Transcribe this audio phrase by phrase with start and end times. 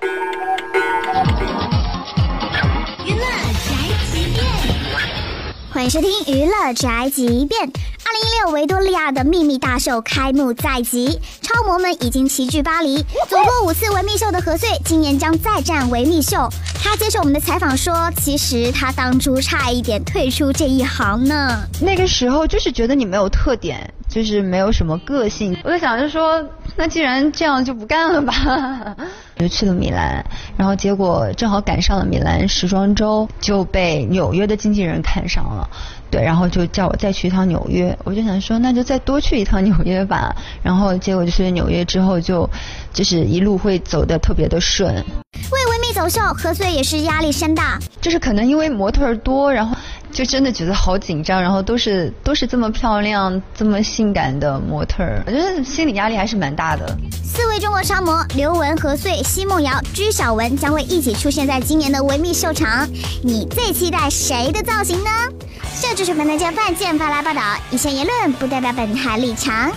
[0.00, 0.04] 娱
[3.14, 3.20] 乐
[3.64, 3.64] 宅
[4.12, 4.46] 急便，
[5.72, 7.62] 欢迎收听娱乐宅急便。
[7.62, 13.02] 二零一六维多利亚的秘密大秀开幕在即，超模们已经齐聚巴黎。
[13.28, 16.48] 走过五次维密秀的何穗，今年将再战维密秀。
[16.80, 21.58] 他接受我们的采访说，其实他当初差一点退出这一行呢。
[21.80, 25.58] 那个时候就是觉得你没有特点，就是没有什么个性。
[25.64, 26.42] 我就想着说，
[26.78, 28.96] 那既然这样就不干了吧，
[29.36, 30.24] 就去了米兰。
[30.56, 35.68] 然后结果正好赶上了米兰时装周，就被纽约的经纪人看上了。
[36.08, 37.94] 对，然后就叫我再去一趟纽约。
[38.04, 40.34] 我就想说，那就再多去一趟纽约吧。
[40.62, 42.48] 然后结果就去了纽约之后，就
[42.92, 44.94] 就是一路会走得特别的顺。
[44.94, 47.78] 为维密走秀，何穗也是压力山大。
[48.00, 49.76] 就是可能因为模特儿多，然后
[50.12, 56.96] 就真的觉得好紧张，然后都是都是这么漂亮、这么性感的模特儿，我觉得心理压力还是蛮大的。
[57.22, 62.88] 四位中国超模刘雯、何穗、奚梦瑶、朱晓雯将会一起出现在今年的维密秀场。
[63.22, 65.10] 你最期待谁的造型呢？
[65.80, 69.70] 这就是本台见饭见发来报道，以下言论不代表本台立场。